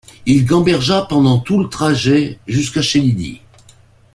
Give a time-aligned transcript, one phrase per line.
[0.25, 3.39] Il gambergea pendant tout le trajet jusque chez Lydie.